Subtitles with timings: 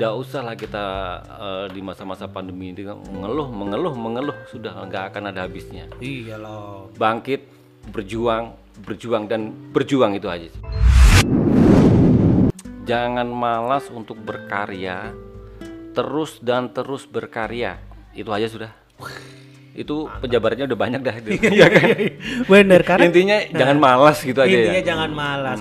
[0.00, 0.86] tidak usah lah kita
[1.28, 5.92] eh, di masa-masa pandemi ini mengeluh, mengeluh, mengeluh sudah nggak akan ada habisnya.
[6.00, 6.88] Iya loh.
[6.96, 7.44] Bangkit,
[7.92, 10.48] berjuang, berjuang dan berjuang itu aja.
[10.48, 10.62] sih.
[12.88, 15.12] Jangan malas untuk berkarya,
[15.92, 17.76] terus dan terus berkarya.
[18.16, 18.72] Itu aja sudah.
[19.76, 21.14] Itu penjabarannya udah banyak dah.
[21.28, 21.88] Iya kan?
[22.48, 24.96] Bener karena Intinya jangan malas gitu aja intinya ya.
[24.96, 25.60] jangan malas.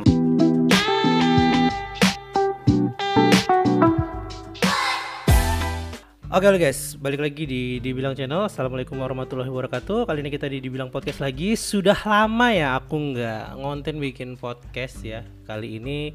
[6.30, 8.46] Oke oke guys, balik lagi di Dibilang Channel.
[8.46, 10.06] Assalamualaikum warahmatullahi wabarakatuh.
[10.06, 11.58] Kali ini kita di Dibilang Podcast lagi.
[11.58, 15.26] Sudah lama ya aku nggak ngonten bikin podcast ya.
[15.50, 16.14] Kali ini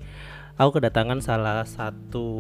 [0.55, 2.38] aku kedatangan salah satu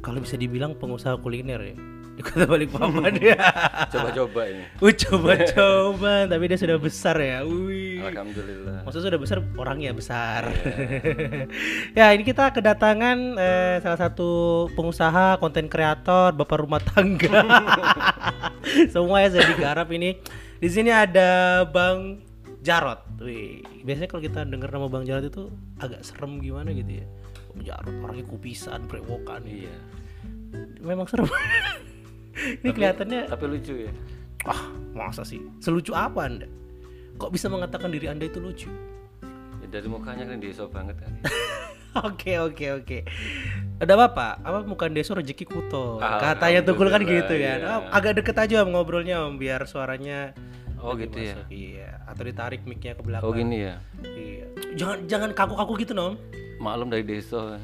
[0.00, 1.76] kalau bisa dibilang pengusaha kuliner ya
[2.20, 3.40] di Kota Balikpapan ya.
[3.88, 4.64] Coba-coba ini.
[4.84, 7.40] Wih coba-coba, tapi dia sudah besar ya.
[7.48, 8.04] Wih.
[8.04, 8.84] Alhamdulillah.
[8.84, 10.52] Maksudnya sudah besar orangnya besar.
[11.98, 17.40] ya ini kita kedatangan eh, salah satu pengusaha konten kreator bapak rumah tangga.
[18.92, 20.20] Semua ya saya digarap ini.
[20.60, 22.20] Di sini ada Bang
[22.60, 23.00] Jarot.
[23.24, 25.48] Wih, biasanya kalau kita dengar nama Bang Jarot itu
[25.80, 27.06] agak serem gimana gitu ya.
[27.56, 29.40] Bang Jarot orangnya kupisan, brewokan.
[29.48, 29.72] Iya.
[30.84, 31.24] Memang serem.
[32.32, 33.92] Ini kelihatannya Tapi lucu ya.
[34.44, 36.48] ah masa sih selucu apa anda
[37.16, 38.70] kok bisa mengatakan diri anda itu lucu
[39.60, 41.12] Ya, dari mukanya kan deso banget kan.
[42.00, 42.98] Oke oke oke.
[43.76, 44.38] Ada apa?
[44.38, 45.98] Apa bukan deso rezeki kuto?
[45.98, 47.58] Katanya tukul kan gitu kan.
[47.60, 47.76] iya.
[47.76, 50.32] Oh, agak deket aja om ngobrolnya om biar suaranya
[50.78, 51.36] Oh gitu ya.
[51.36, 51.46] masuk.
[51.50, 51.90] Iya.
[52.06, 53.26] Atau ditarik micnya ke belakang.
[53.26, 53.82] Oh gini ya.
[54.00, 54.46] Iya.
[54.78, 56.14] Jangan jangan kaku-kaku gitu nom.
[56.56, 57.58] Maklum dari deso.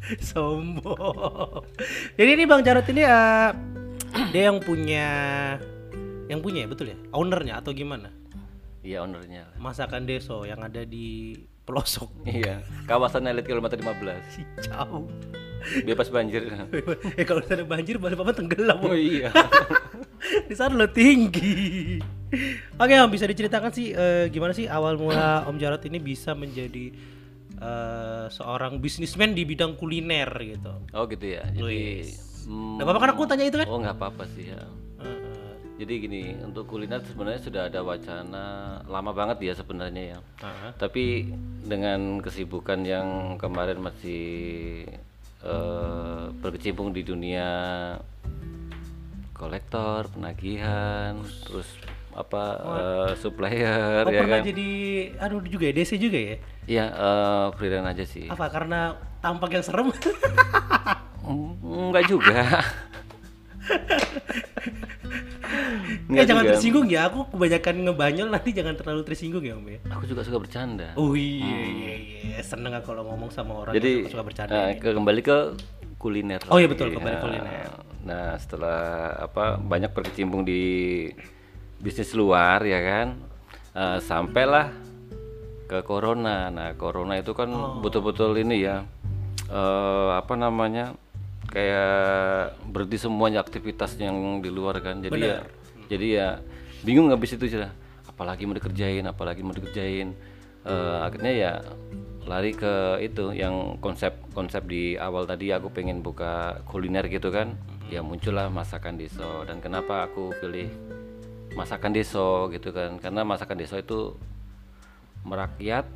[0.28, 1.64] Sombong.
[2.14, 3.50] Jadi ini Bang Jarot ini eh,
[4.32, 5.08] dia yang punya
[6.28, 6.98] yang punya ya betul ya?
[7.12, 8.12] Ownernya atau gimana?
[8.84, 9.58] Iya ownernya.
[9.58, 11.34] Masakan Deso yang ada di
[11.66, 12.24] pelosok.
[12.24, 12.64] Iya.
[12.88, 14.32] Kawasan elit kilometer 15.
[14.32, 15.08] Si jauh.
[15.84, 16.46] Bebas banjir.
[17.18, 19.34] ya kalau ada banjir balik papan tenggelam Oh iya.
[20.48, 21.98] di sana lo tinggi
[22.76, 26.92] oke om bisa diceritakan sih eh, gimana sih awal mula om Jarot ini bisa menjadi
[27.58, 31.44] eh, seorang bisnismen di bidang kuliner gitu Oh gitu ya.
[31.50, 32.06] Jadi
[32.46, 34.62] hmm, Gak apa-apa kan aku tanya itu kan Oh nggak apa-apa sih ya.
[35.02, 35.52] Heeh.
[35.78, 38.44] Jadi gini, untuk kuliner sebenarnya sudah ada wacana
[38.82, 40.18] lama banget ya sebenarnya ya.
[40.42, 40.70] Heeh.
[40.74, 41.04] Tapi
[41.62, 44.82] dengan kesibukan yang kemarin masih
[45.46, 47.46] eh, berkecimpung di dunia
[49.38, 51.14] kolektor, penagihan,
[51.46, 51.70] terus
[52.18, 54.44] apa eh, supplier oh ya pernah kan?
[54.44, 54.68] jadi
[55.16, 56.34] aduh juga ya DC juga ya
[56.66, 58.26] Iya, eh, freelance aja sih.
[58.26, 58.78] apa karena
[59.18, 59.86] tampak yang serem
[61.22, 62.38] Mm, Enggak juga.
[66.08, 66.50] ya jangan juga.
[66.54, 70.36] tersinggung ya aku kebanyakan ngebanyol nanti jangan terlalu tersinggung ya om ya Aku juga suka
[70.38, 70.92] bercanda.
[70.94, 71.92] oh iya iya
[72.26, 73.78] iya seneng aku kalau ngomong sama orang Hmm.
[73.78, 75.36] Jadi yang suka bercanda eh, ke, kembali ke
[75.96, 76.38] kuliner.
[76.46, 77.20] Oh iya, betul, kembali Ya.
[77.20, 77.66] kuliner.
[78.00, 78.78] Nah setelah
[79.20, 80.60] apa banyak berkecimpung di
[81.78, 83.06] bisnis luar ya kan,
[83.74, 84.70] eh, sampailah
[85.68, 86.48] ke corona.
[86.50, 87.78] Nah corona itu kan Oh.
[87.80, 88.82] betul-betul ini ya
[89.48, 90.92] eh, apa namanya
[91.48, 95.00] kayak berhenti semuanya aktivitas yang di luar kan.
[95.00, 95.38] Jadi ya
[95.88, 96.28] jadi ya
[96.84, 97.72] bingung habis itu sudah.
[98.08, 100.10] Apalagi mau dikerjain, apalagi mau dikerjain.
[100.66, 101.52] Eh, akhirnya ya
[102.28, 107.56] lari ke itu yang konsep konsep di awal tadi aku pengen buka kuliner gitu kan
[107.88, 110.68] ya muncullah masakan deso dan kenapa aku pilih
[111.58, 113.02] masakan deso gitu kan.
[113.02, 114.14] Karena masakan deso itu
[115.26, 115.86] merakyat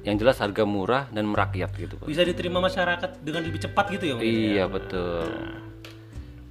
[0.00, 2.08] yang jelas harga murah dan merakyat gitu Pak.
[2.08, 5.28] bisa diterima masyarakat dengan lebih cepat gitu ya om iya betul.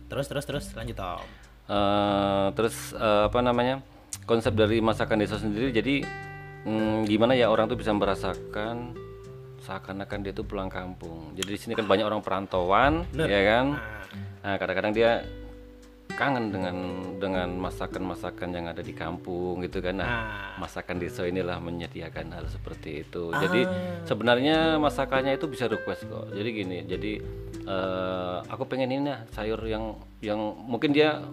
[0.10, 1.26] Terus terus terus lanjut om.
[1.70, 3.82] Eh, terus eh, apa namanya
[4.30, 6.06] konsep dari masakan desa sendiri jadi
[6.66, 8.94] mm, gimana ya orang tuh bisa merasakan
[9.66, 11.34] seakan-akan dia tuh pulang kampung.
[11.34, 13.66] Jadi di sini kan banyak orang perantauan ya kan?
[14.46, 15.26] Nah kadang-kadang dia
[16.20, 16.76] kangen dengan
[17.16, 20.04] dengan masakan-masakan yang ada di kampung gitu kan.
[20.04, 20.12] Nah
[20.60, 23.32] masakan desa inilah menyediakan hal seperti itu.
[23.32, 23.64] Jadi
[24.04, 26.28] sebenarnya masakannya itu bisa request kok.
[26.36, 27.24] Jadi gini jadi
[27.64, 31.24] eh, aku pengen ini nah sayur yang yang mungkin dia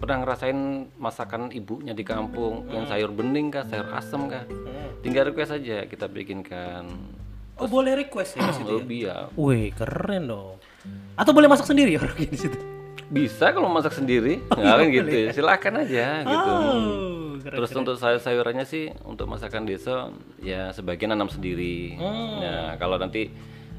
[0.00, 4.48] pernah ngerasain masakan ibunya di kampung yang sayur bening kah sayur asem kah.
[5.04, 6.88] Tinggal request aja kita bikinkan.
[7.60, 9.28] Oh boleh request ya di situ iya.
[9.36, 10.56] Wih keren dong.
[11.20, 12.75] Atau boleh masak sendiri orangnya di situ
[13.06, 15.30] bisa kalau masak sendiri ya kan gitu ya.
[15.30, 17.16] silakan aja gitu oh
[17.46, 20.10] keren Terus untuk sayur-sayurannya sih untuk masakan desa
[20.42, 21.94] ya sebagian nanam sendiri.
[22.42, 23.30] Nah, kalau nanti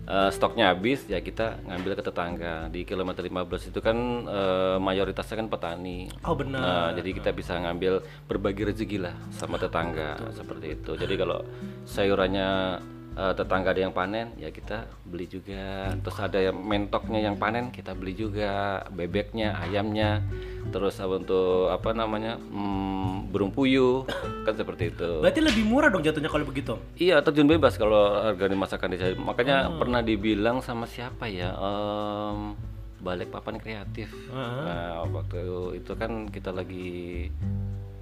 [0.07, 2.55] eh, stoknya habis ya kita ngambil ke tetangga.
[2.71, 6.07] Di kilometer 15 itu kan eh, mayoritasnya kan petani.
[6.23, 7.99] oh benar Nah, jadi kita bisa ngambil
[8.31, 10.95] berbagi rezeki lah sama tetangga seperti itu.
[10.95, 11.43] Jadi kalau
[11.83, 12.79] sayurannya
[13.17, 17.73] eh, tetangga ada yang panen ya kita beli juga terus ada yang mentoknya yang panen
[17.73, 20.21] kita beli juga bebeknya ayamnya
[20.69, 24.05] terus untuk apa namanya hmm, burung puyuh
[24.45, 26.73] kan seperti itu Berarti lebih murah dong jatuhnya kalau begitu.
[26.95, 29.11] Iya terjun bebas kalau harga di masakan desa.
[29.17, 31.51] Makanya pernah dibilang sama siapa ya?
[31.57, 32.53] Em,
[33.01, 34.13] balik papan kreatif.
[34.31, 37.27] Nah waktu itu kan kita lagi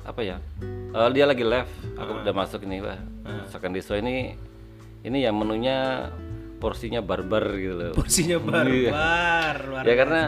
[0.03, 0.37] apa ya?
[0.91, 1.71] Eh, dia lagi live.
[1.97, 2.99] Aku udah masuk ini wah.
[3.25, 4.35] Masakan desa ini
[5.05, 6.09] ini ya menunya
[6.57, 7.91] porsinya barbar gitu loh.
[7.93, 10.21] Porsinya barbar, luar Ya karena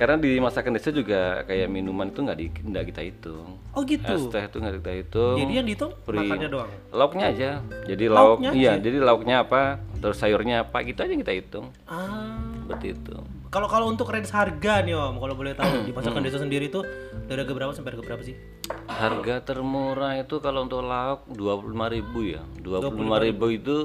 [0.00, 3.60] karena di masakan desa juga kayak minuman itu nggak di nggak kita hitung.
[3.76, 4.08] Oh gitu.
[4.08, 5.36] Es teh itu nggak kita hitung.
[5.36, 6.24] Jadi yang dihitung Free.
[6.24, 6.70] makannya doang.
[6.88, 7.50] Lauknya aja.
[7.84, 11.68] Jadi lauk Lauknya iya, jadi lauknya apa, terus sayurnya apa, gitu aja kita hitung.
[11.84, 12.40] Ah.
[12.64, 13.16] Seperti itu.
[13.50, 16.86] Kalau kalau untuk range harga nih Om, kalau boleh tahu di masakan desa sendiri itu
[17.26, 18.38] dari harga berapa sampai harga berapa sih?
[18.86, 22.42] Harga termurah itu kalau untuk lauk 25.000 ya.
[22.62, 23.76] 25.000 itu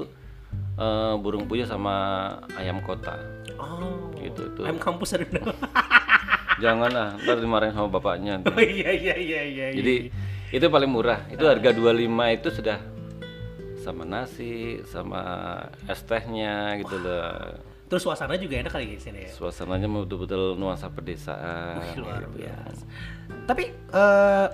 [0.78, 1.94] eh, burung puyuh sama
[2.54, 3.18] ayam kota.
[3.58, 4.14] Oh.
[4.14, 4.60] Gitu itu.
[4.62, 5.50] Ayam kampus ada berapa?
[6.62, 8.40] Jangan lah, ntar dimarahin sama bapaknya.
[8.46, 9.66] oh iya iya iya iya.
[9.74, 9.76] iya.
[9.82, 9.94] Jadi
[10.54, 11.26] itu paling murah.
[11.26, 12.78] Itu harga 25 itu sudah
[13.82, 15.22] sama nasi, sama
[15.90, 17.74] es tehnya gitu loh.
[17.86, 19.30] Terus suasana juga enak kali di sini ya.
[19.30, 21.94] Suasananya betul-betul nuansa pedesaan.
[22.02, 22.84] Luar biasa.
[23.46, 24.48] Tapi eh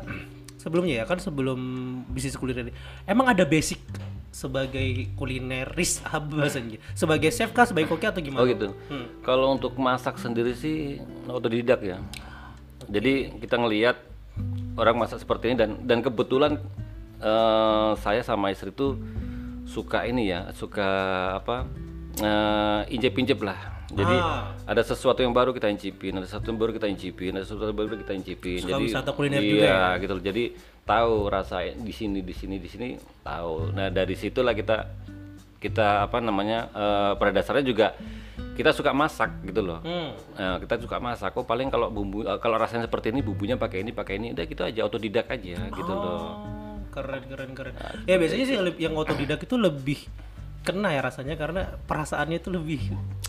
[0.61, 1.58] sebelumnya ya kan sebelum
[2.12, 2.73] bisnis kuliner ini,
[3.08, 3.81] emang ada basic
[4.32, 6.81] sebagai kulineris apa bahasanya?
[6.96, 8.44] Sebagai chef kah, sebagai koki atau gimana?
[8.44, 8.76] Oh gitu.
[9.25, 11.99] Kalau untuk masak sendiri sih otodidak ya.
[12.88, 13.96] Jadi kita ngelihat
[14.76, 16.61] orang masak seperti ini dan dan kebetulan
[17.20, 19.00] eh, saya sama istri tuh
[19.64, 20.88] suka ini ya, suka
[21.40, 21.64] apa?
[22.19, 23.85] Eh, injep-injep lah.
[23.93, 24.56] Jadi Ah.
[24.64, 27.76] ada sesuatu yang baru kita incipin, ada sesuatu yang baru kita incipin, ada sesuatu yang
[27.76, 28.61] baru kita incipin.
[28.64, 30.00] Suka Jadi wisata kuliner iya, juga ya?
[30.00, 30.25] gitu loh.
[30.25, 30.44] Jadi
[30.82, 32.88] tahu rasa di sini di sini di sini
[33.20, 33.76] tahu.
[33.76, 34.88] Nah, dari situlah kita
[35.61, 37.93] kita apa namanya eh, pada dasarnya juga
[38.56, 39.85] kita suka masak gitu loh.
[39.85, 40.17] Hmm.
[40.41, 41.37] Nah, kita suka masak.
[41.37, 44.32] Oh, paling kalau bumbu eh, kalau rasanya seperti ini bumbunya pakai ini, pakai ini.
[44.32, 46.17] Udah gitu aja otodidak aja gitu loh.
[46.17, 47.76] Oh, keren keren keren.
[48.09, 50.00] Ya biasanya sih yang- yang otodidak itu lebih
[50.62, 52.81] kena ya rasanya karena perasaannya itu lebih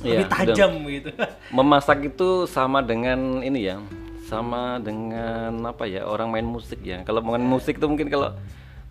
[0.02, 1.10] Iya, lebih tajam gitu.
[1.58, 3.78] Memasak itu sama dengan ini ya.
[4.26, 6.06] Sama dengan apa ya?
[6.06, 7.02] Orang main musik ya.
[7.02, 8.34] Kalau main musik tuh mungkin kalau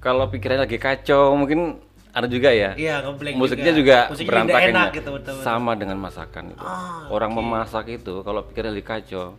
[0.03, 1.79] kalau pikirannya lagi kacau mungkin
[2.13, 2.77] ada juga ya.
[2.77, 3.01] Iya,
[3.39, 4.97] Musiknya juga, Musiknya berantakan enak ya.
[5.01, 5.35] gitu betul.
[5.41, 6.61] Sama dengan masakan itu.
[6.61, 9.39] Ah, Orang memasak itu kalau pikirannya lagi kacau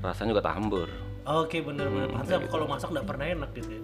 [0.00, 0.88] rasanya juga tambur.
[1.28, 2.08] Oke, bener-bener.
[2.08, 3.70] Hmm, Pantes aku kalau masak nggak pernah enak gitu.
[3.76, 3.82] ya.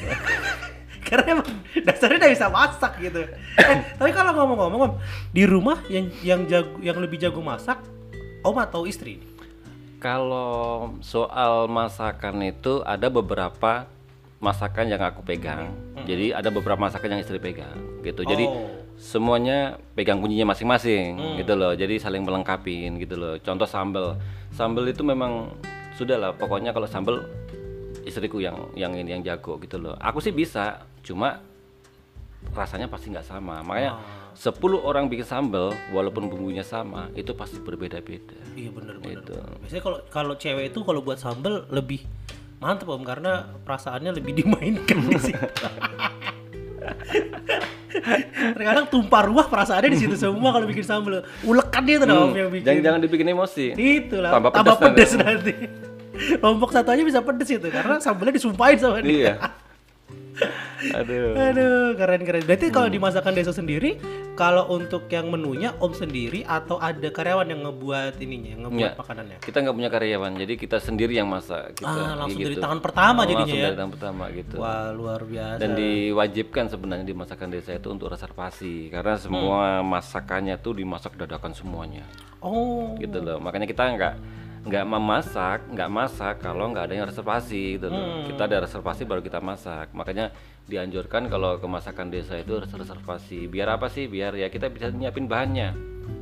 [1.06, 1.48] Karena emang
[1.82, 3.20] dasarnya nggak bisa masak gitu.
[3.56, 4.92] Eh, tapi kalau ngomong-ngomong, Om,
[5.32, 7.80] di rumah yang yang jago yang lebih jago masak,
[8.40, 9.20] Om atau istri?
[10.00, 13.84] Kalau soal masakan itu ada beberapa
[14.40, 15.76] masakan yang aku pegang.
[16.08, 18.24] Jadi ada beberapa masakan yang istri pegang gitu.
[18.24, 18.72] Jadi Oh.
[18.96, 21.76] semuanya pegang kuncinya masing-masing gitu loh.
[21.76, 23.36] Jadi saling melengkapin gitu loh.
[23.44, 24.16] Contoh sambal.
[24.56, 25.52] Sambal itu memang
[26.00, 27.20] sudah lah pokoknya kalau sambal
[28.08, 29.92] istriku yang yang ini yang jago gitu loh.
[30.00, 31.40] Aku sih bisa, cuma
[32.56, 33.60] rasanya pasti nggak sama.
[33.60, 34.00] Makanya
[34.32, 38.36] 10 orang bikin sambal walaupun bumbunya sama, itu pasti berbeda-beda.
[38.56, 39.20] Iya bener-bener.
[39.20, 39.36] Gitu.
[39.36, 42.00] Biasanya kalau kalau cewek itu kalau buat sambel lebih
[42.60, 45.38] mantep om karena perasaannya lebih dimainkan di situ.
[48.56, 51.20] Terkadang tumpah ruah perasaannya di situ semua kalau bikin sambel.
[51.44, 52.66] Ulekan dia tuh om yang bikin.
[52.66, 53.66] Jangan jangan dibikin emosi.
[53.76, 55.54] Itulah Tambah tambah, pedas pedes nanti.
[56.40, 59.12] Lombok satu aja bisa pedes itu karena sambelnya disumpahin sama dia.
[59.12, 59.34] Iya.
[60.90, 61.36] Aduh.
[61.36, 62.42] Aduh, keren keren.
[62.42, 62.94] Berarti kalau Hmm.
[62.94, 64.00] di masakan desa sendiri,
[64.32, 68.96] kalau untuk yang menunya om sendiri atau ada karyawan yang ngebuat ininya, yang ngebuat Iya.
[68.96, 69.36] makanannya?
[69.38, 71.76] Kita nggak punya karyawan, jadi kita sendiri yang masak.
[71.76, 73.66] Kita, Ah, langsung kayak dari tangan pertama jadinya langsung ya?
[73.66, 74.54] dari tangan pertama gitu.
[74.56, 75.60] Wah, luar biasa.
[75.60, 81.52] Dan diwajibkan sebenarnya di masakan desa itu untuk reservasi karena semua masakannya tuh dimasak dadakan
[81.52, 82.08] semuanya,
[82.40, 83.36] Oh, gitu loh.
[83.36, 84.14] Makanya kita nggak
[84.60, 87.96] nggak memasak, nggak masak kalau nggak ada yang reservasi, gitu loh.
[87.96, 88.24] Hmm.
[88.28, 89.88] Kita ada reservasi baru kita masak.
[89.96, 90.36] Makanya
[90.68, 93.48] dianjurkan kalau ke masakan desa itu harus reservasi.
[93.48, 94.04] Biar apa sih?
[94.04, 95.72] Biar ya kita bisa nyiapin bahannya.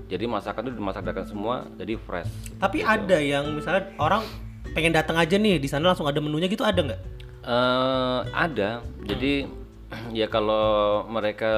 [0.08, 2.32] Jadi masakan itu dimasak dadakan semua, jadi fresh.
[2.56, 4.24] tapi ada yang misalnya orang
[4.72, 7.00] pengen datang aja nih di sana langsung ada menunya gitu ada nggak?
[7.44, 8.80] Eh ada.
[9.04, 9.44] Jadi
[10.18, 11.52] ya kalau mereka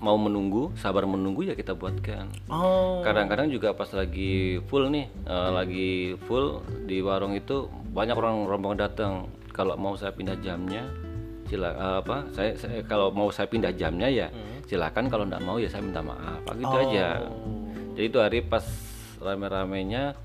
[0.00, 2.32] mau menunggu, sabar menunggu ya kita buatkan.
[2.48, 5.90] Oh, Kadang-kadang juga pas lagi full nih, eh, lagi
[6.24, 9.12] full di warung itu banyak orang rombongan datang.
[9.52, 10.88] Kalau mau saya pindah jamnya,
[11.46, 12.24] sila eh, apa?
[12.32, 14.26] Saya, saya kalau mau saya pindah jamnya ya
[14.64, 15.12] silakan.
[15.12, 16.40] Kalau nggak mau ya saya minta maaf.
[16.48, 17.20] Gitu aja.
[17.94, 18.64] Jadi itu hari pas
[19.20, 20.16] rame-ramenya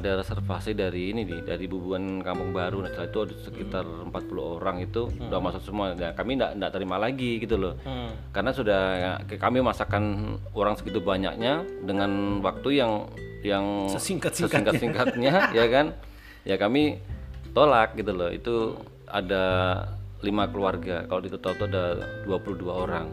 [0.00, 2.82] ada reservasi dari ini nih dari Bubuan Kampung Baru.
[2.82, 5.94] Nah setelah itu ada sekitar 40 orang itu udah masuk semua.
[5.94, 7.74] Nah, kami enggak enggak terima lagi gitu loh.
[7.84, 8.10] Hmm.
[8.34, 12.92] karena sudah ya, kami masakan orang segitu banyaknya dengan waktu yang
[13.44, 14.80] yang Sesingkat-singkatnya.
[14.80, 15.86] singkatnya ya kan?
[16.44, 16.98] Ya kami
[17.52, 18.30] tolak gitu loh.
[18.32, 19.44] Itu ada
[20.24, 21.04] lima keluarga.
[21.04, 21.84] Kalau di total itu ada
[22.24, 23.06] 22 orang.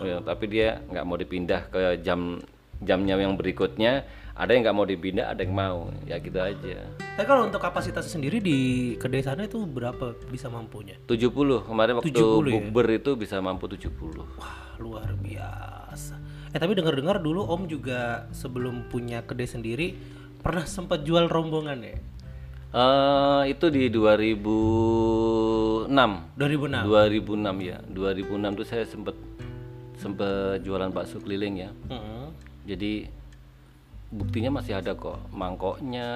[0.00, 2.40] Oh ya, tapi dia nggak mau dipindah ke jam
[2.78, 6.76] jamnya yang berikutnya ada yang nggak mau dipindah ada yang mau ya gitu aja
[7.16, 8.56] Tapi kalau untuk kapasitas sendiri di
[8.94, 10.92] kedai sana itu berapa bisa mampunya?
[11.04, 12.52] 70 kemarin waktu 70 ya?
[12.52, 13.88] bukber itu bisa mampu 70
[14.36, 16.14] Wah, luar biasa.
[16.52, 19.96] Eh tapi dengar-dengar dulu Om juga sebelum punya kedai sendiri
[20.38, 21.96] pernah sempat jual rombongan ya?
[22.76, 25.88] Eh itu di 2006
[26.36, 26.36] 2006.
[26.36, 29.16] 2006 ya 2006 tuh saya sempat
[29.96, 32.15] sempat jualan bakso keliling ya Heeh.
[32.66, 33.08] Jadi
[34.06, 36.06] buktinya masih ada kok mangkoknya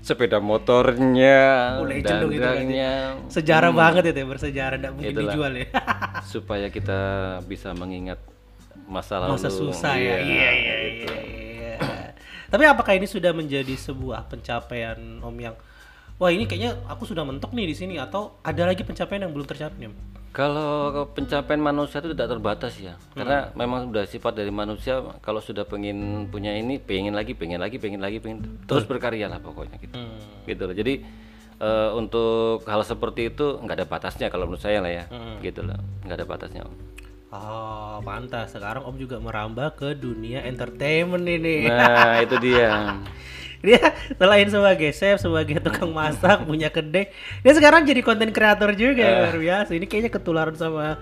[0.00, 2.60] sepeda motornya Oh, legend dong itu berarti.
[2.60, 2.92] dandangnya
[3.28, 5.16] Sejarah banget itu ya, bersejarah enggak mungkin Hmm.
[5.18, 5.32] Itulah.
[5.32, 5.66] dijual ya.
[6.32, 7.00] supaya kita
[7.42, 8.20] bisa mengingat
[8.84, 10.16] masa lalu Masa susah ya.
[10.16, 11.04] Iya, Iya, iya, gitu.
[11.08, 11.22] iya,
[11.72, 11.76] iya.
[12.46, 15.56] Tapi apakah ini sudah menjadi sebuah pencapaian Om yang
[16.14, 19.44] wah ini kayaknya aku sudah mentok nih di sini atau ada lagi pencapaian yang belum
[19.44, 19.96] tercapai nih, Om?
[20.34, 24.98] Kalau pencapaian manusia itu tidak terbatas ya, karena memang sudah sifat dari manusia.
[25.22, 29.38] Kalau sudah pengen punya ini, pengen lagi, pengen lagi, pengen lagi, pengen terus berkarya lah
[29.38, 29.94] pokoknya gitu.
[29.94, 30.18] Hmm.
[30.42, 30.74] Gitu loh.
[30.74, 31.06] Jadi
[31.62, 35.04] eh, untuk hal seperti itu nggak ada batasnya kalau menurut saya lah ya,
[35.38, 36.66] gitu loh, nggak ada batasnya.
[36.66, 36.74] Om.
[37.34, 38.58] Oh, pantas.
[38.58, 41.70] Sekarang Om juga merambah ke dunia entertainment ini.
[41.70, 42.70] Nah itu dia.
[43.64, 47.08] Dia selain sebagai chef, sebagai tukang masak, punya kedai,
[47.40, 49.70] dia sekarang jadi konten kreator juga ya, luar biasa.
[49.72, 51.00] Ini kayaknya ketularan sama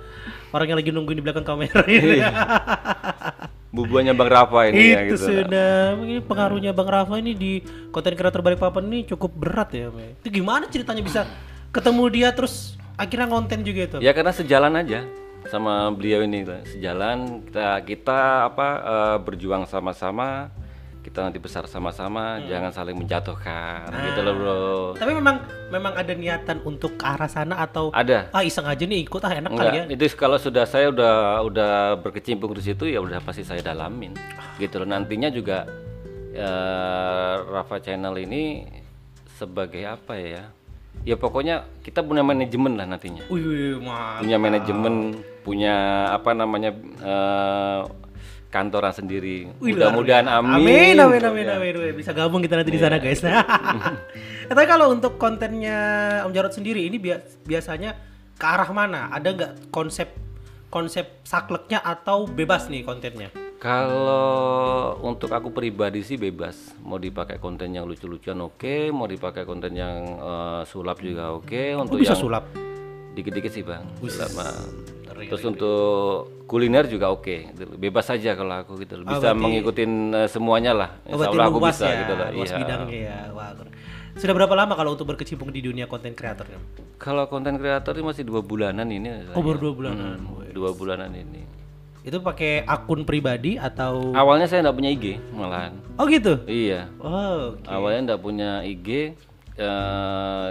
[0.54, 2.22] orang yang lagi nungguin di belakang kamera ini.
[3.74, 5.32] Bubuannya Bang Rafa ini ya itu gitu.
[5.32, 10.20] sudah ini pengaruhnya Bang Rafa ini di konten kreator Balikpapan ini cukup berat ya, Me.
[10.20, 11.24] Itu gimana ceritanya bisa
[11.72, 13.96] ketemu dia terus akhirnya konten juga itu?
[14.04, 15.08] Ya karena sejalan aja
[15.48, 18.20] sama beliau ini sejalan kita kita
[18.52, 20.52] apa eh, berjuang sama-sama
[21.02, 24.62] kita nanti besar sama-sama jangan saling menjatuhkan gitu loh bro.
[24.94, 25.42] Tapi memang
[25.74, 28.30] memang ada niatan untuk ke arah sana atau ada.
[28.30, 29.82] Ah iseng aja nih ikut ah enak kali ya.
[29.90, 34.14] enggak itu kalau sudah saya udah udah berkecimpung di situ ya udah pasti saya dalamin
[34.62, 34.88] gitu loh.
[34.88, 35.66] Nantinya juga
[36.32, 38.62] eh, Rafa Channel ini
[39.34, 40.54] sebagai apa ya?
[41.02, 43.26] Ya pokoknya kita punya manajemen lah nantinya.
[43.26, 44.22] Mah.
[44.22, 45.74] punya manajemen, punya
[46.14, 46.70] apa namanya
[47.02, 47.80] eh,
[48.52, 49.48] kantoran sendiri.
[49.56, 50.60] Mudah-mudahan Amin,
[50.94, 50.96] amin.
[51.00, 51.94] amin, amin, amin, amin.
[51.96, 53.24] Bisa gabung kita nanti di sana, guys.
[54.42, 55.78] Eh, Tapi kalau untuk kontennya
[56.22, 57.96] Om Jarot sendiri ini bia- biasanya
[58.36, 59.08] ke arah mana?
[59.08, 60.12] Ada nggak konsep
[60.68, 63.30] konsep sakleknya atau bebas nih kontennya?
[63.56, 69.72] Kalau untuk aku pribadi sih bebas, mau dipakai konten yang lucu-lucuan oke, mau dipakai konten
[69.72, 71.78] yang eh, sulap juga oke.
[71.78, 72.44] Oh, Untuk bisa yang sulap.
[73.14, 74.32] dikit-dikit sih bang, sulap
[75.28, 76.10] Terus untuk
[76.48, 77.64] kuliner juga oke, gitu.
[77.76, 79.02] bebas saja kalau aku gitu.
[79.04, 79.84] Bisa mengikuti
[80.26, 80.90] semuanya lah.
[81.04, 82.28] Oh, Insya berarti Allah aku bisa ya, gitu lah.
[82.32, 82.58] luas Iya.
[82.58, 83.18] bidangnya ya.
[83.36, 83.50] Wah.
[84.12, 86.44] Sudah berapa lama kalau untuk berkecimpung di dunia konten kreator?
[87.00, 89.08] Kalau konten kreator ini masih dua bulanan ini.
[89.32, 89.92] Oh, baru dua bulan.
[89.96, 91.42] Hmm, dua bulanan ini.
[92.02, 94.10] Itu pakai akun pribadi atau?
[94.12, 95.72] Awalnya saya nggak punya IG malahan.
[95.96, 96.42] Oh gitu.
[96.44, 96.90] Iya.
[96.98, 99.14] Oh, Awalnya nggak punya IG.
[99.52, 100.48] eh,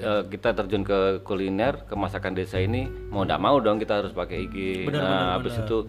[0.00, 4.12] eh, kita terjun ke kuliner, ke masakan desa ini mau nggak mau dong kita harus
[4.16, 4.88] pakai IG.
[4.88, 5.84] nah, habis itu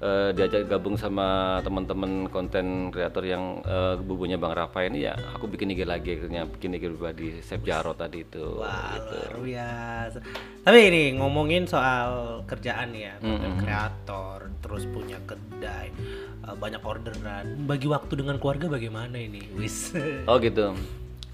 [0.00, 5.46] eh, diajak gabung sama teman-teman konten kreator yang eh, bubunya Bang Rafa ini ya, aku
[5.46, 8.58] bikin IG lagi akhirnya bikin IG pribadi Chef Jarot tadi itu.
[8.58, 10.18] Wah, luar biasa.
[10.64, 15.88] Tapi ini ngomongin soal kerjaan ya, konten kreator, terus punya kedai,
[16.56, 17.68] banyak orderan.
[17.68, 19.92] Bagi waktu dengan keluarga bagaimana ini, Wis?
[20.28, 20.76] Oh gitu.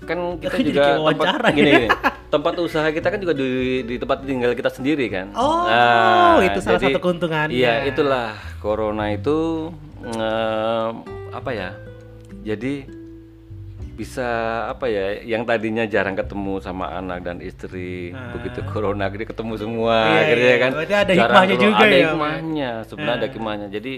[0.04, 1.78] Kan kita jadi juga tempat wawancara gini, ya.
[1.80, 1.88] gini.
[2.34, 3.48] tempat usaha kita kan juga di,
[3.86, 5.32] di tempat tinggal kita sendiri kan.
[5.32, 7.56] Oh, itu salah satu keuntungannya.
[7.56, 9.70] Iya, itulah corona itu
[10.04, 10.88] eh,
[11.32, 11.70] apa ya?
[12.44, 13.06] Jadi
[13.96, 14.28] bisa
[14.68, 19.96] apa ya yang tadinya jarang ketemu sama anak dan istri begitu corona jadi ketemu semua
[19.96, 20.04] Ah.
[20.12, 20.56] Iya, akhirnya iya.
[20.60, 22.04] kan Berarti ada jarang hikmahnya juga ada ya, Pak?
[22.12, 23.94] hikmahnya sebenarnya ada hikmahnya jadi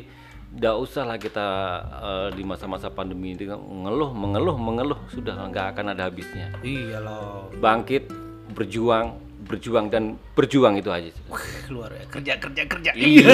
[0.50, 1.46] tidak usah lah kita
[1.94, 7.52] eh, di masa-masa pandemi ini mengeluh mengeluh mengeluh sudah nggak akan ada habisnya Iya loh.
[7.56, 8.08] bangkit
[8.52, 11.24] berjuang berjuang dan berjuang itu aja sih.
[11.64, 12.90] Keluar ya, kerja kerja kerja.
[12.92, 13.32] Iya,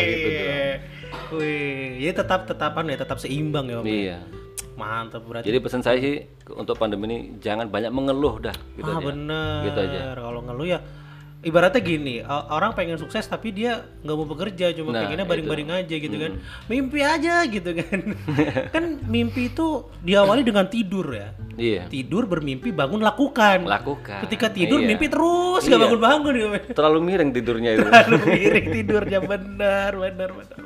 [0.10, 0.78] gitu dong.
[1.38, 3.84] Wih, ya tetap tetapan ya, tetap seimbang ya, Om.
[3.86, 4.18] iya
[4.74, 5.46] Mantap berarti.
[5.46, 9.60] jadi pesan saya sih untuk pandemi ini jangan banyak mengeluh dah gitu ah aja bener.
[9.70, 9.98] Gitu aja.
[10.14, 10.78] Kalau ngeluh ya
[11.44, 15.94] ibaratnya gini, orang pengen sukses tapi dia nggak mau bekerja, cuma Nah, pengennya baring-baring aja
[15.94, 16.32] gitu kan.
[16.40, 16.66] Hmm.
[16.72, 17.98] Mimpi aja gitu kan.
[18.74, 21.36] kan mimpi itu diawali dengan tidur ya.
[21.56, 21.88] Iya.
[21.92, 23.64] Tidur bermimpi bangun lakukan.
[23.64, 24.24] Lakukan.
[24.28, 24.88] Ketika tidur Iya.
[24.92, 25.84] mimpi terus nggak Iya.
[25.88, 26.48] bangun-bangun gitu.
[26.72, 27.88] Terlalu miring tidurnya itu.
[27.88, 30.58] Lalu miring tidurnya benar, benar, benar.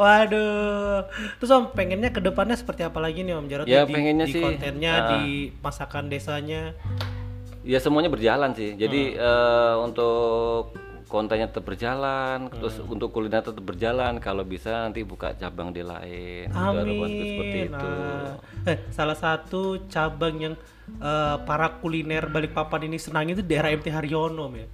[0.00, 0.98] Waduh.
[1.38, 3.66] Terus Om pengennya ke depannya seperti apa lagi nih Om Jarot?
[3.68, 5.08] Ya, di, pengennya di sih, kontennya, ah.
[5.12, 6.72] di masakan desanya.
[7.62, 8.74] Ya semuanya berjalan sih.
[8.74, 9.20] Jadi Hmm.
[9.20, 10.72] eh, untuk
[11.10, 12.54] kontennya tetap berjalan, Hmm.
[12.54, 14.22] terus untuk kuliner tetap berjalan.
[14.22, 16.46] Kalau bisa nanti buka cabang di lain.
[16.46, 17.70] Itu harapanku seperti Amin.
[17.74, 17.88] itu.
[17.90, 18.30] Nah,
[18.64, 20.54] eh, salah satu cabang yang
[20.90, 24.66] eh, para kuliner Balikpapan ini senang itu daerah MT Haryono ya.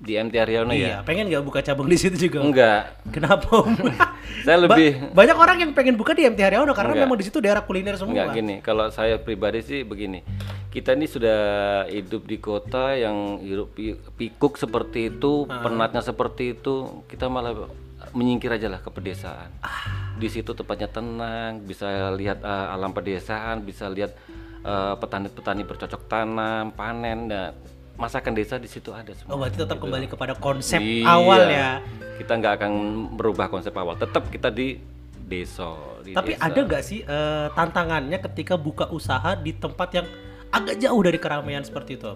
[0.00, 0.98] Di MT Haryono Iya, ya?
[1.04, 2.40] pengen nggak buka cabang di situ juga?
[2.40, 3.04] Enggak.
[3.10, 3.76] Kenapa Om?
[4.48, 7.04] Saya Ba- lebih banyak orang yang pengen buka di MT Haryono karena Enggak.
[7.04, 8.16] memang di situ daerah kuliner semua.
[8.16, 10.24] Enggak gini, kalau saya pribadi sih begini.
[10.66, 11.40] Kita ini sudah
[11.84, 15.60] hidup di kota yang hidup pi- pikuk seperti itu, Ah.
[15.60, 17.68] penatnya seperti itu, kita malah
[18.10, 19.52] menyingkir aja lah ke pedesaan.
[19.60, 20.16] Ah.
[20.16, 24.16] Di situ tempatnya tenang, bisa lihat eh, alam pedesaan, bisa lihat
[24.60, 27.52] eh, petani-petani bercocok tanam, panen, nah,
[28.00, 29.30] masakan desa di situ ada semua.
[29.30, 31.04] Oh, berarti tetap kembali kepada konsep Iya.
[31.04, 31.70] awal ya.
[32.16, 32.72] Kita nggak akan
[33.14, 34.80] berubah konsep awal, tetap kita di
[35.20, 35.76] desa.
[36.00, 36.48] Di Tapi desa.
[36.48, 40.06] ada nggak sih eh, tantangannya ketika buka usaha di tempat yang
[40.48, 42.12] agak jauh dari keramaian seperti itu?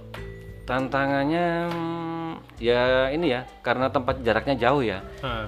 [0.65, 2.04] Tantangannya mm,
[2.57, 5.03] ya ini ya karena tempat jaraknya jauh ya.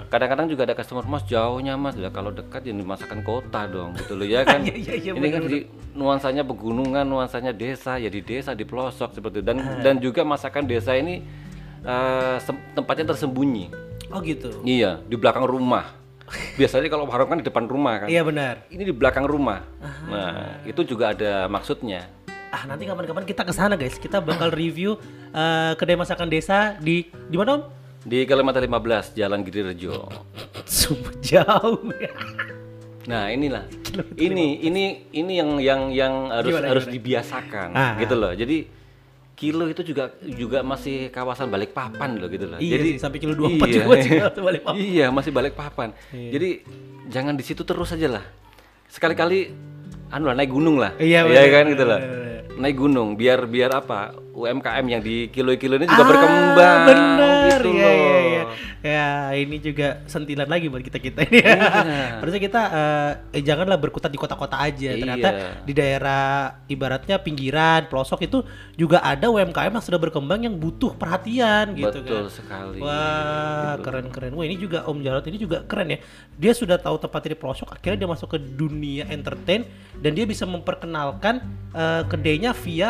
[0.07, 4.15] Kadang-kadang juga ada customer mas jauhnya mas, lah kalau dekat ya dimasakan kota dong gitu
[4.15, 4.61] loh ya kan.
[4.67, 5.59] Iya, iya, iya, ini kan di
[5.93, 10.67] nuansanya pegunungan, nuansanya desa ya di desa di pelosok seperti itu dan dan juga masakan
[10.67, 11.23] desa ini
[12.41, 13.71] sem- tempatnya tersembunyi.
[14.11, 14.51] Oh gitu.
[14.63, 15.95] Iya di belakang rumah.
[16.59, 18.07] Biasanya kalau warung kan di depan rumah kan.
[18.11, 18.67] Iya benar.
[18.67, 19.63] Ini di belakang rumah.
[20.11, 22.07] Nah itu juga ada maksudnya.
[22.47, 23.95] Ah nanti kapan-kapan kita ke sana guys.
[23.95, 24.95] Kita bakal review
[25.29, 27.61] eh, kedai masakan desa di di mana Om?
[28.07, 30.07] Di Kalimantan 15 Jalan Giri Rejo.
[30.63, 31.91] Sumpah jauh.
[33.03, 33.63] Nah inilah,
[34.15, 36.95] ini ini ini yang yang yang harus Gimana, harus gimana?
[36.99, 38.31] dibiasakan, Ah, gitu loh.
[38.31, 38.67] Jadi
[39.31, 42.59] kilo itu juga juga masih kawasan Balikpapan loh gitu loh.
[42.59, 43.83] Iya Jadi sih, sampai kilo 24 iya, juga
[44.31, 44.75] kalau Balikpapan.
[44.75, 45.89] Iya masih Balikpapan.
[46.11, 46.49] Jadi
[47.07, 48.23] jangan di situ terus aja lah.
[48.87, 49.51] Sekali-kali
[50.09, 50.91] anu lah naik gunung lah.
[50.99, 51.99] Iya, Iya kan gitu loh.
[51.99, 54.15] bener, Naik gunung biar biar apa?
[54.31, 57.97] UMKM yang di kilo-kilo ini juga Ah, berkembang bener gitu ya, loh.
[57.97, 58.43] ya, ya.
[58.77, 61.57] ya ini juga sentilan lagi buat kita kita ini ya.
[62.21, 64.93] Harusnya kita eh, eh, janganlah berkutat di kota-kota aja.
[64.93, 65.49] Ternyata Iya.
[65.65, 66.25] di daerah
[66.65, 68.45] ibaratnya pinggiran, pelosok itu
[68.77, 72.29] juga ada UMKM yang sudah berkembang yang butuh perhatian gitu Betul kan.
[72.29, 72.77] sekali.
[72.77, 74.37] Wah, keren-keren.
[74.37, 75.99] Wah, ini juga Om Jarot ini juga keren ya.
[76.37, 79.65] Dia sudah tahu tempatnya di pelosok, akhirnya dia masuk ke dunia entertain
[79.97, 81.41] dan dia bisa memperkenalkan
[81.73, 82.05] eh,
[82.37, 82.89] kedainya via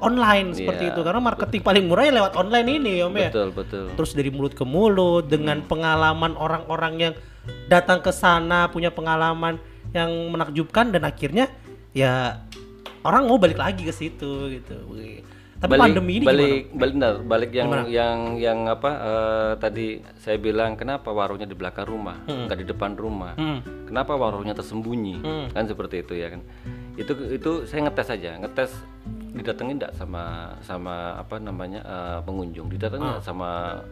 [0.00, 0.92] online seperti Iya.
[0.96, 1.00] itu.
[1.04, 3.28] Karena marketing paling murah ya lewat online ini, Om ya.
[3.28, 3.84] Betul betul.
[3.92, 7.14] Terus dari mulut ke mulut dengan pengalaman orang-orang yang
[7.68, 9.60] datang ke sana punya pengalaman
[9.92, 11.52] yang menakjubkan dan akhirnya
[11.92, 12.40] ya
[13.04, 14.76] orang mau balik lagi ke situ gitu.
[15.60, 16.72] Tapi balik, pandemi ini balik, gimana?
[16.72, 17.84] balik, bentar, balik yang Gimana?
[17.84, 22.96] yang yang apa eh, tadi saya bilang kenapa warungnya di belakang rumah, nggak di depan
[22.96, 23.36] rumah.
[23.36, 23.60] Hmm.
[23.84, 25.20] Kenapa warungnya tersembunyi?
[25.20, 25.46] Hmm.
[25.52, 26.40] Kan seperti itu ya kan.
[26.96, 28.72] Itu itu saya ngetes aja, ngetes
[29.36, 33.84] didatengin enggak sama sama apa namanya eh, pengunjung, didatengin nggak sama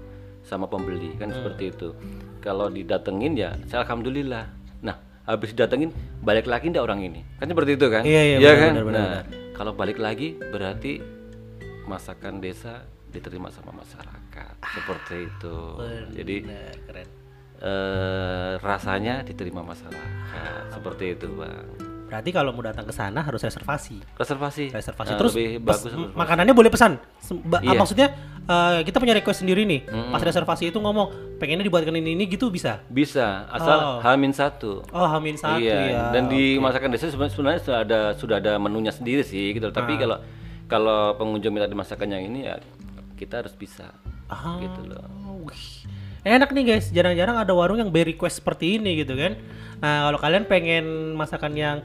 [0.48, 1.92] sama pembeli kan seperti itu.
[2.40, 4.48] Kalau didatengin ya saya alhamdulillah.
[4.80, 4.96] Nah,
[5.28, 5.92] habis didatengin
[6.24, 7.20] balik lagi enggak orang ini.
[7.36, 8.08] Kan seperti itu kan?
[8.08, 8.72] Iya, iya, Iya benar, kan?
[8.72, 11.17] benar, benar, nah, kalau balik lagi berarti
[11.88, 14.54] masakan desa diterima sama masyarakat.
[14.68, 15.56] Seperti itu.
[16.12, 17.08] Jadi Nah, keren.
[17.58, 21.66] eh, rasanya diterima masyarakat seperti itu bang
[22.06, 24.00] Berarti kalau mau datang ke sana harus reservasi.
[24.14, 26.96] reservasi Reservasi Nah, terus lebih pes- bagus m- makanannya boleh pesan.
[27.18, 27.76] Sem- ba- ah, Iya.
[27.76, 28.08] Maksudnya
[28.46, 29.84] eh, kita punya request sendiri nih.
[30.08, 32.80] Pas reservasi itu ngomong pengennya dibuatkan ini ini gitu bisa.
[32.88, 36.02] bisa asal hamin satu Oh, hamin satu iya ya.
[36.10, 39.74] dan di masakan desa sebenarnya sudah ada sudah ada menunya sendiri sih gitu Ah.
[39.74, 40.16] tapi kalau
[40.68, 42.56] kalau pengunjung minta dimasakan yang ini ya
[43.16, 43.90] kita harus bisa
[44.28, 44.60] Ah.
[44.60, 45.04] gitu loh
[45.42, 45.88] Wih.
[46.20, 49.38] Enak nih guys, jarang-jarang ada warung yang beri request seperti ini gitu kan.
[49.78, 51.76] Nah, kalau kalian pengen masakan yang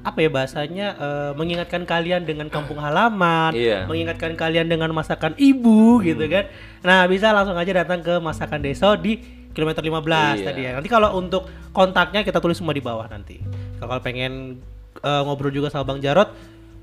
[0.00, 3.84] apa ya bahasanya eh, mengingatkan kalian dengan kampung halaman, Iya.
[3.84, 6.46] mengingatkan kalian dengan masakan ibu gitu kan.
[6.80, 9.18] Nah, bisa langsung aja datang ke masakan desa di
[9.50, 10.46] kilometer 15 Iya.
[10.46, 10.70] tadi ya.
[10.72, 13.42] Nanti kalau untuk kontaknya kita tulis semua di bawah nanti.
[13.76, 14.62] Kalau pengen
[14.96, 16.32] eh, ngobrol juga sama Bang Jarot,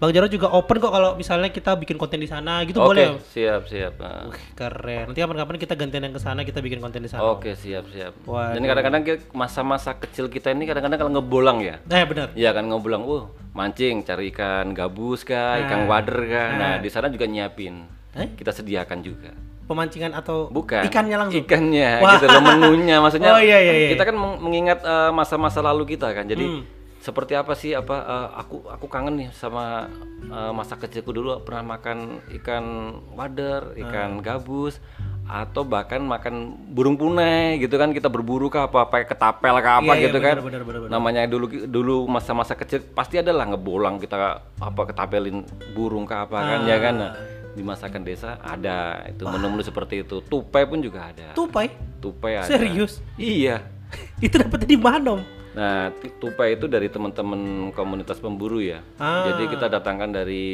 [0.03, 3.15] Bang Jarot juga open kok kalau misalnya kita bikin konten di sana gitu oke boleh.
[3.15, 3.23] Om?
[3.23, 4.27] siap siap Nah.
[4.51, 5.07] Keren.
[5.07, 7.23] Nanti kapan-kapan kita gantian yang ke sana, kita bikin konten di sana.
[7.23, 8.51] oke siap siap Waduh.
[8.51, 12.35] dan kadang-kadang masa-masa kecil kita ini kadang-kadang kalau ngebolang ya Eh benar.
[12.35, 16.49] Iya kan ngobrol, uh mancing cari ikan gabus kah, ikan wader kah.
[16.53, 18.27] Nah di sana juga nyiapin, Eh?
[18.35, 19.31] kita sediakan juga.
[19.63, 20.83] pemancingan atau Bukan.
[20.83, 21.39] ikannya langsung?
[21.39, 22.19] Ikannya Wah.
[22.19, 22.99] gitu loh menunya.
[22.99, 23.89] Maksudnya Oh, iya, iya, iya.
[23.89, 26.27] kita kan meng- mengingat eh, masa-masa lalu kita kan.
[26.27, 26.61] Jadi Hmm.
[27.03, 29.91] Seperti apa sih apa eh, aku aku kangen nih sama
[30.23, 31.35] eh, masa kecilku dulu.
[31.43, 32.65] Pernah makan ikan
[33.11, 34.79] wader, ikan gabus
[35.23, 37.91] atau bahkan makan burung punai gitu kan.
[37.91, 40.35] Kita berburu ke apa pakai ketapel ke apa Iya, iya, gitu benar, kan.
[40.47, 40.91] benar, benar, benar.
[40.95, 45.43] namanya dulu dulu masa-masa kecil pasti ada lah ngebolang kita apa ketapelin
[45.75, 46.95] burung ke apa kan ya kan.
[46.95, 47.13] Nah,
[47.51, 49.03] di masakan desa ada.
[49.11, 50.23] Itu menu-menu seperti itu.
[50.23, 51.35] Tupai pun juga ada.
[51.35, 51.67] Tupai?
[51.99, 52.47] tupai ada.
[52.47, 52.99] Serius?
[53.19, 53.63] iya.
[54.25, 55.42] Itu dapetnya di mana om?
[55.53, 55.87] Nah
[56.17, 57.37] tupai itu dari teman-teman
[57.71, 59.29] komunitas pemburu ya Ah.
[59.29, 60.45] jadi kita datangkan dari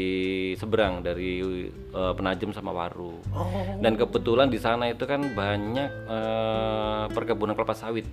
[0.53, 1.39] seberang dari
[1.71, 3.47] eh, penajem sama waru Oh.
[3.77, 8.03] dan kebetulan di sana itu kan banyak eh, perkebunan kelapa sawit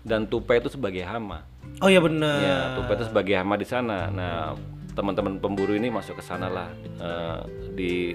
[0.00, 1.42] dan tupai itu sebagai hama
[1.82, 2.38] Oh iya benar.
[2.38, 4.06] Ya, tupai itu sebagai hama di sana.
[4.06, 4.54] Nah,
[4.94, 8.14] teman-teman pemburu ini masuk ke sana lah eh, di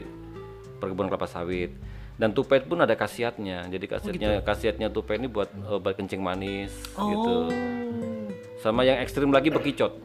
[0.80, 1.76] perkebunan kelapa sawit.
[2.20, 3.72] Dan tupai pun ada khasiatnya.
[3.72, 7.48] Jadi khasiatnya khasiatnya tupai ini buat obat kencing manis gitu.
[8.60, 9.96] Sama yang ekstrim lagi bekicot.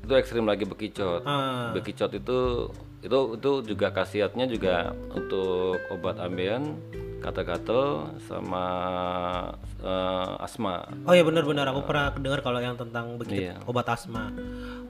[0.00, 1.20] Itu ekstrim lagi bekicot.
[1.28, 1.76] Ah.
[1.76, 2.72] Bekicot itu
[3.04, 6.76] itu itu juga khasiatnya juga untuk obat ambeien,
[7.20, 8.64] gatal-gatal sama
[9.78, 10.88] eh, asma.
[11.04, 13.60] Oh iya benar-benar aku pernah dengar kalau yang tentang begitu Iya.
[13.64, 14.32] obat asma.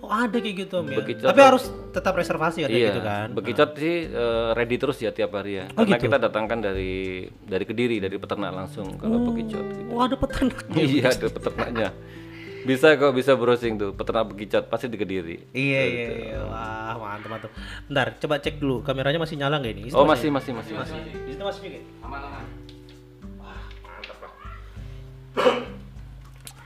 [0.01, 1.03] Oh ada kayak gitu om ya.
[1.03, 3.27] Bekicot Tapi harus tetap reservasi katanya Iya, gitu kan.
[3.35, 5.64] bekicot sih eh, ready terus ya tiap hari ya.
[5.75, 6.07] Oh, Karena gitu?
[6.09, 6.95] kita datangkan dari
[7.43, 9.66] dari kediri dari peternak langsung kalau bekicot.
[9.66, 9.90] Gitu.
[9.90, 10.59] Oh ada peternak.
[10.79, 11.90] iya, ada peternaknya.
[12.61, 15.37] Bisa kok bisa browsing tuh peternak bekicot pasti di kediri.
[15.57, 16.37] Iya iya iya.
[16.44, 17.51] Wah mantap mantap.
[17.88, 19.83] Bentar coba cek dulu kameranya masih nyala nggak ini?
[19.96, 20.96] Oh masih masih masih masih.
[21.01, 21.81] Di situ masih juga.
[22.05, 22.44] Aman aman.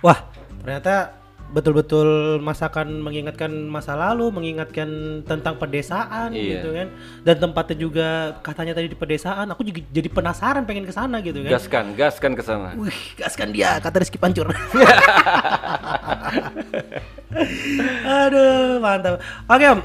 [0.05, 0.19] Wah
[0.61, 1.24] ternyata
[1.55, 2.09] betul-betul
[2.43, 4.89] masakan mengingatkan masa lalu, mengingatkan
[5.23, 6.59] tentang pedesaan Iya.
[6.59, 6.89] gitu kan.
[7.23, 8.09] Dan tempatnya juga
[8.43, 9.47] katanya tadi di pedesaan.
[9.55, 11.51] Aku juga jadi penasaran pengen ke sana gitu kan.
[11.55, 12.75] Gaskan, gaskan ke sana.
[12.75, 14.51] Wih, gaskan dia, kata Rizky Pancur.
[18.05, 19.23] Aduh, mantap.
[19.47, 19.81] Oke, Om.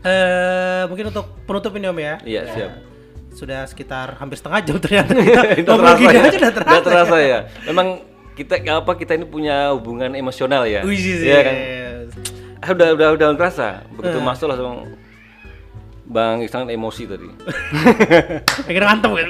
[0.00, 2.14] Eh, mungkin untuk penutup ini Om ya.
[2.24, 2.70] Iya, siap.
[3.30, 5.12] Sudah sekitar hampir setengah jam ternyata
[5.60, 6.20] kita ngobrol terasa ya.
[6.26, 6.70] aja udah terasa.
[6.72, 7.38] Udah terasa ya.
[7.68, 7.86] Memang
[8.36, 10.84] kita apa kita ini punya hubungan emosional ya.
[10.86, 11.56] Iya kan?
[12.60, 13.82] Ah, udah udah udah terasa.
[13.96, 14.84] Begitu masuk langsung
[16.10, 17.30] Bang Iksan emosi tadi.
[18.66, 19.28] Pengen ngantem kan?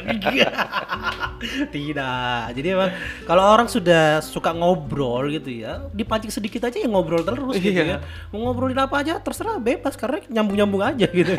[1.77, 2.43] Tidak.
[2.57, 2.88] Jadi emang
[3.29, 8.01] kalau orang sudah suka ngobrol gitu ya, dipancing sedikit aja ya ngobrol terus gitu ya.
[8.33, 11.33] Mau ngobrolin apa aja terserah bebas karena nyambung-nyambung aja gitu.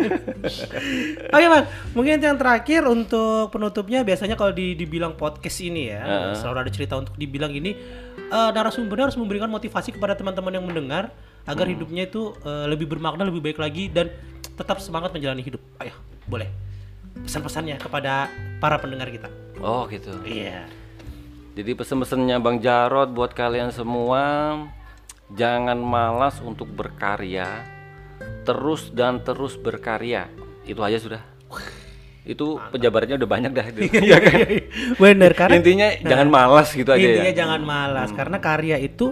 [1.36, 1.66] Oke bang,
[1.98, 7.02] mungkin yang terakhir untuk penutupnya biasanya kalau di, dibilang podcast ini ya, selalu ada cerita
[7.02, 7.74] untuk dibilang ini
[8.30, 11.10] eh, narasumbernya harus memberikan motivasi kepada teman-teman yang mendengar
[11.50, 14.14] agar hidupnya itu eh, lebih bermakna, lebih baik lagi dan
[14.56, 15.62] tetap semangat menjalani hidup.
[15.80, 15.96] Ayo,
[16.28, 16.48] boleh
[17.24, 18.32] pesan-pesannya kepada
[18.64, 19.28] para pendengar kita.
[19.60, 20.16] Oh gitu.
[20.24, 20.66] Iya.
[21.52, 24.56] Jadi pesan-pesannya Bang Jarot buat kalian semua
[25.36, 27.64] jangan malas untuk berkarya,
[28.48, 30.32] terus dan terus berkarya.
[30.64, 31.22] Itu aja sudah.
[32.22, 33.80] Itu penjabarannya udah banyak dah itu.
[34.08, 34.40] Iya kan?
[35.04, 37.38] Bener karena Intinya jangan malas gitu aja intinya ya.
[37.44, 39.12] jangan malas karena karya itu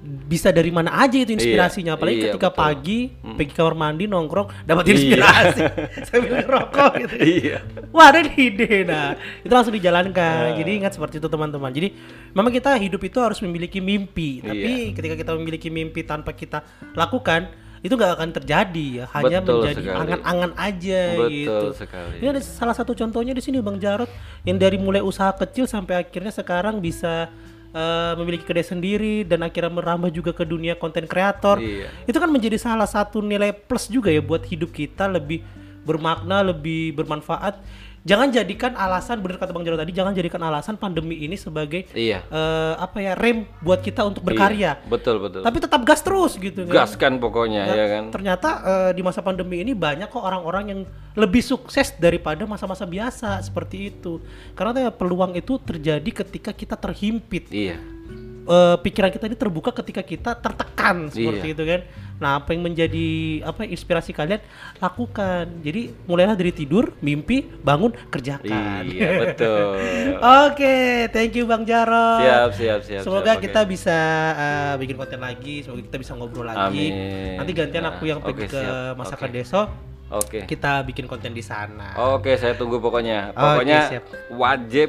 [0.00, 1.94] bisa dari mana aja itu inspirasinya.
[1.94, 2.60] Apalagi iya, ketika betul.
[2.64, 2.98] pagi
[3.36, 4.92] pergi kamar mandi nongkrong dapat Iya.
[4.96, 5.60] inspirasi.
[6.08, 7.14] Sambil ngerokok gitu.
[7.20, 7.56] Iya.
[7.92, 8.88] Wah ada ide.
[8.88, 9.12] Nah
[9.44, 10.56] itu langsung dijalankan.
[10.56, 11.68] Jadi ingat seperti itu teman-teman.
[11.68, 11.92] Jadi
[12.32, 14.40] memang kita hidup itu harus memiliki mimpi.
[14.40, 14.56] Tapi
[14.88, 14.96] Iya.
[14.96, 16.64] ketika kita memiliki mimpi tanpa kita
[16.96, 19.04] lakukan itu nggak akan terjadi ya.
[19.12, 21.56] Hanya Betul menjadi angan-angan aja Betul gitu.
[21.76, 22.14] sekali.
[22.20, 24.08] ini ada salah satu contohnya di sini Bang Jarot
[24.44, 27.32] yang dari mulai usaha kecil sampai akhirnya sekarang bisa
[27.74, 31.58] eh, memiliki kedai sendiri dan akhirnya merambah juga ke dunia konten kreator.
[31.58, 31.90] Iya.
[32.06, 35.42] Itu kan menjadi salah satu nilai plus juga ya buat hidup kita lebih
[35.84, 37.58] bermakna, lebih bermanfaat.
[38.00, 42.24] Jangan jadikan alasan bener kata Bang Jarot tadi, jangan jadikan alasan pandemi ini sebagai Iya.
[42.24, 44.80] eh, apa ya rem buat kita untuk berkarya.
[44.80, 45.44] Iya, Betul betul.
[45.44, 46.74] Tapi tetap gas terus gitu kan.
[46.84, 48.04] Gaskan pokoknya ya kan.
[48.08, 50.80] Ternyata eh, di masa pandemi ini banyak kok orang-orang yang
[51.12, 54.16] lebih sukses daripada masa-masa biasa seperti itu.
[54.56, 57.52] Karena ya, peluang itu terjadi ketika kita terhimpit.
[57.52, 57.99] Iya.
[58.40, 61.54] Eh, pikiran kita ini terbuka ketika kita tertekan seperti Iya.
[61.54, 61.80] itu kan.
[62.16, 63.08] Nah, apa yang menjadi
[63.44, 64.40] apa inspirasi kalian
[64.76, 65.44] lakukan.
[65.60, 68.84] Jadi mulailah dari tidur, mimpi, bangun, kerjakan.
[68.84, 69.76] Iya betul.
[70.48, 70.76] Oke,
[71.10, 72.20] thank you Bang Jarot.
[72.20, 73.02] Siap siap siap.
[73.04, 73.70] Semoga siap, kita oke.
[73.70, 73.98] bisa
[74.34, 76.60] uh, bikin konten lagi, semoga kita bisa ngobrol lagi.
[76.90, 76.92] Amin.
[77.38, 78.94] Nanti gantian Nah, aku yang pergi oke, ke siap.
[78.96, 79.36] masakan Oke.
[79.36, 79.62] deso,
[80.10, 80.38] Oke.
[80.44, 81.92] kita bikin konten di sana.
[82.12, 83.32] Oke, saya tunggu pokoknya.
[83.32, 84.04] Pokoknya siap.
[84.32, 84.88] wajib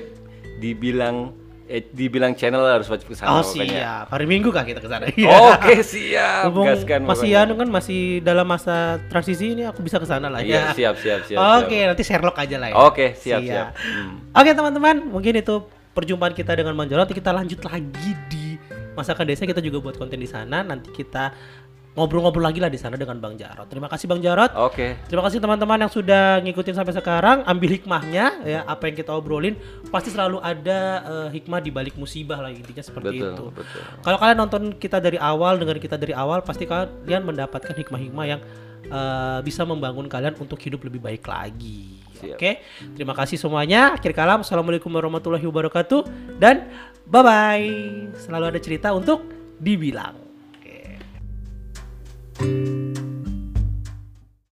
[0.58, 1.32] dibilang
[1.72, 4.12] eh, dibilang channel harus wajib ke sana Oh siap.
[4.12, 5.08] Hari Minggu kah kita ke sana?
[5.56, 6.52] Oke, siap.
[6.52, 10.44] Mumpung Gaskan masih anu kan masih dalam masa transisi ini aku bisa ke sana lah
[10.44, 10.76] Iya, ya.
[10.76, 11.40] siap, siap, siap.
[11.64, 12.76] Oke, nanti Sherlock aja lah ya.
[12.76, 13.72] Oke, siap, siap.
[13.80, 14.20] Hmm.
[14.36, 15.56] Oke, teman-teman, mungkin itu
[15.96, 17.08] perjumpaan kita dengan Jarot.
[17.08, 18.56] Nanti kita lanjut lagi di
[18.92, 20.64] masakan desa kita juga buat konten di sana.
[20.64, 21.32] Nanti kita
[21.92, 23.68] ngobrol-ngobrol lagi lah di sana dengan Bang Jarot.
[23.68, 24.48] Terima kasih Bang Jarot.
[24.56, 24.96] Oke.
[25.12, 27.44] Terima kasih teman-teman yang sudah ngikutin sampai sekarang.
[27.44, 29.60] Ambil hikmahnya ya, apa yang kita obrolin
[29.92, 33.46] pasti selalu ada eh, hikmah di balik musibah lah intinya seperti Betul, itu.
[33.52, 33.82] betul.
[34.08, 38.40] Kalau kalian nonton kita dari awal, dengar kita dari awal, pasti kalian mendapatkan hikmah-hikmah yang
[38.88, 42.00] eh, bisa membangun kalian untuk hidup lebih baik lagi.
[42.22, 42.62] Oke,
[42.94, 43.98] terima kasih semuanya.
[43.98, 46.06] Akhir kalam, assalamualaikum warahmatullahi wabarakatuh
[46.38, 46.70] dan
[47.10, 47.66] bye bye.
[48.14, 49.26] Selalu ada cerita untuk
[49.58, 50.31] dibilang.
[52.42, 52.81] thank you